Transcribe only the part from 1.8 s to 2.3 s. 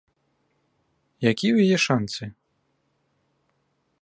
шанцы?